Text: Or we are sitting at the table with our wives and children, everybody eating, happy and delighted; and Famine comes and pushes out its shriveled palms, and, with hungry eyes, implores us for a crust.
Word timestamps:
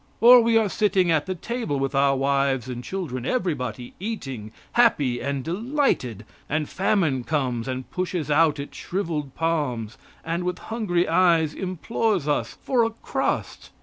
Or 0.19 0.41
we 0.41 0.57
are 0.57 0.67
sitting 0.67 1.11
at 1.11 1.27
the 1.27 1.35
table 1.35 1.77
with 1.77 1.93
our 1.93 2.15
wives 2.15 2.67
and 2.67 2.83
children, 2.83 3.23
everybody 3.23 3.93
eating, 3.99 4.51
happy 4.71 5.21
and 5.21 5.43
delighted; 5.43 6.25
and 6.49 6.67
Famine 6.67 7.23
comes 7.23 7.67
and 7.67 7.87
pushes 7.91 8.31
out 8.31 8.59
its 8.59 8.75
shriveled 8.75 9.35
palms, 9.35 9.99
and, 10.25 10.43
with 10.43 10.57
hungry 10.57 11.07
eyes, 11.07 11.53
implores 11.53 12.27
us 12.27 12.57
for 12.63 12.83
a 12.83 12.89
crust. 12.89 13.69